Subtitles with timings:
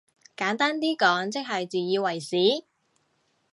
[0.35, 2.35] 簡單啲講即係自以為是？